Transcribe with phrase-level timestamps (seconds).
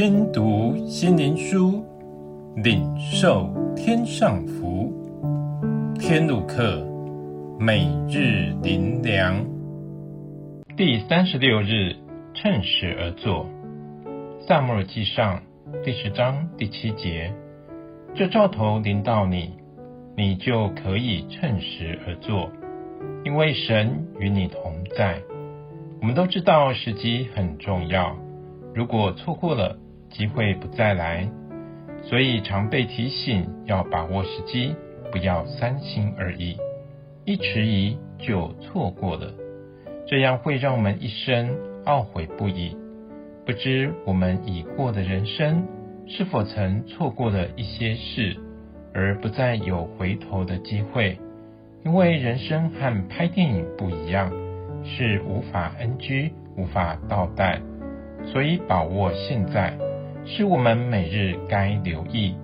[0.00, 1.84] 听读心灵书，
[2.54, 4.92] 领受天上福。
[5.98, 6.86] 天路客，
[7.58, 9.44] 每日灵粮，
[10.76, 11.96] 第三十六日，
[12.32, 13.44] 趁时而作。
[14.46, 15.42] 撒母耳记上
[15.84, 17.34] 第十章第七节，
[18.14, 19.50] 这兆头临到你，
[20.16, 22.48] 你就可以趁时而作，
[23.24, 24.60] 因为神与你同
[24.96, 25.20] 在。
[26.00, 28.16] 我们都知道时机很重要，
[28.72, 29.76] 如果错过了，
[30.10, 31.28] 机会不再来，
[32.02, 34.74] 所以常被提醒要把握时机，
[35.10, 36.56] 不要三心二意，
[37.24, 39.32] 一迟疑就错过了，
[40.06, 42.76] 这样会让我们一生懊悔不已。
[43.44, 45.66] 不知我们已过的人生，
[46.06, 48.36] 是否曾错过了一些事，
[48.92, 51.18] 而不再有回头的机会？
[51.84, 54.30] 因为人生和拍电影不一样，
[54.84, 57.60] 是无法 NG、无法倒带，
[58.26, 59.78] 所以把握现在。
[60.30, 62.34] 是我们每日该留意，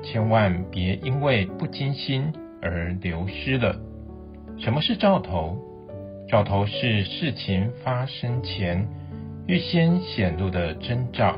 [0.00, 2.32] 千万别因为不精心
[2.62, 3.74] 而流失了。
[4.58, 5.58] 什么是兆头？
[6.28, 8.86] 兆头是事情发生前
[9.48, 11.36] 预先显露的征兆，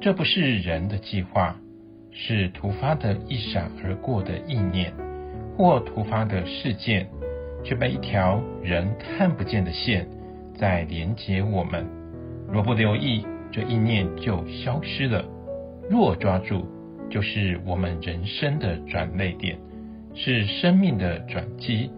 [0.00, 1.56] 这不是人的计划，
[2.10, 4.92] 是突发的一闪而过的意念，
[5.56, 7.08] 或突发的事件，
[7.62, 10.04] 却被一条人看不见的线
[10.58, 11.86] 在连接我们。
[12.48, 15.24] 若不留意，这意念就消失了。
[15.90, 16.66] 若抓住，
[17.10, 19.58] 就是我们人生的转捩点，
[20.14, 21.90] 是生命的转机。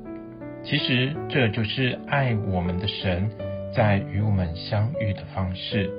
[0.64, 3.30] 其实这就是爱我们的神
[3.74, 5.90] 在与我们相遇的方式。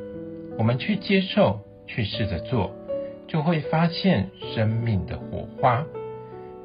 [0.57, 2.75] 我们去接受，去试着做，
[3.27, 5.85] 就会发现生命的火花。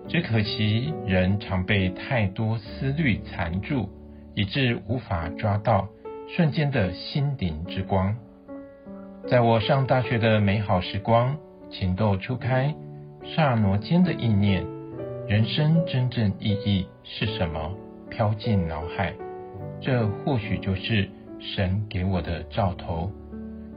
[0.08, 3.88] 只可惜人常被太多思虑缠住，
[4.34, 5.88] 以致无法抓到
[6.34, 8.16] 瞬间的心灵之光。
[9.30, 11.36] 在我上大学的美好时光，
[11.70, 12.74] 情窦初开，
[13.22, 14.66] 刹那间的意念，
[15.28, 17.70] 人生真正意义是什么？
[18.10, 19.14] 飘进脑海，
[19.80, 23.12] 这或许就是神给我的兆头。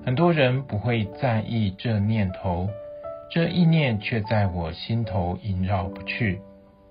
[0.03, 2.67] 很多人不会在意这念头，
[3.29, 6.41] 这意念却在我心头萦绕不去，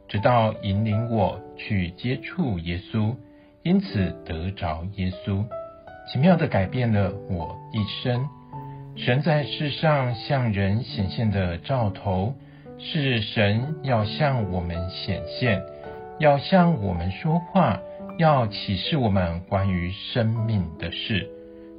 [0.07, 3.17] 直到引领我去接触耶稣，
[3.65, 5.45] 因此得着耶稣，
[6.13, 8.25] 奇妙的改变了我一生。
[8.95, 12.35] 神在世上向人显现的兆头，
[12.79, 15.63] 是神要向我们显现，
[16.19, 17.81] 要向我们说话，
[18.19, 21.29] 要启示我们关于生命的事。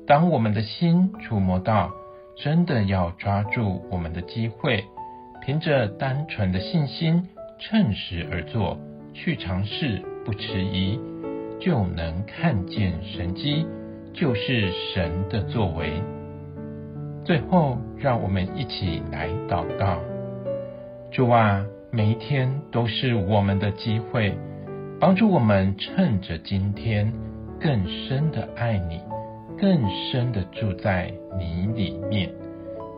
[0.07, 1.91] 当我们的心触摸到，
[2.35, 4.84] 真的要抓住我们的机会，
[5.45, 8.80] 凭着单纯的信心，趁时而作，
[9.13, 11.00] 去尝试，不迟疑，
[11.59, 13.68] 就能看见神迹，
[14.13, 16.01] 就是神的作为。
[17.23, 19.97] 最后，让我们一起来祷告：
[21.09, 24.38] 主啊，每一天都是我们的机会，
[25.00, 27.13] 帮助我们趁着今天
[27.62, 29.00] 更深的爱你，
[29.57, 32.29] 更深的住在你里面。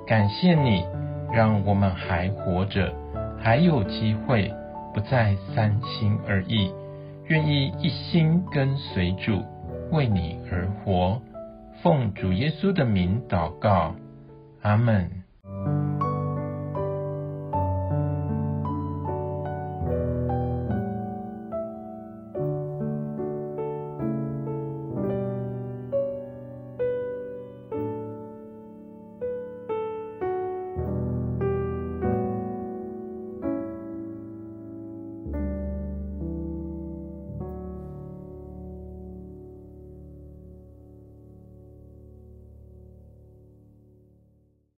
[0.08, 0.84] 感谢你，
[1.32, 2.92] 让我们还活着，
[3.40, 4.52] 还有机会，
[4.92, 6.72] 不再三心二意，
[7.26, 9.44] 愿意一心跟随主，
[9.92, 11.22] 为你而活。
[11.84, 13.94] 奉主耶稣的名祷告。
[14.66, 15.25] 阿门。